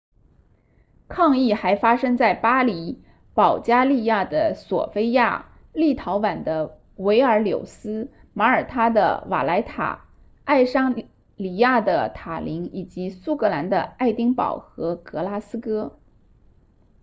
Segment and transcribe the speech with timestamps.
[1.07, 3.03] 抗议还发生在巴黎
[3.35, 10.07] 保加利亚的索非亚立陶宛的维尔纽斯马耳他的瓦莱塔
[10.43, 10.89] 爱沙
[11.37, 15.95] 尼亚的塔林以及苏格兰的爱丁堡和格拉斯哥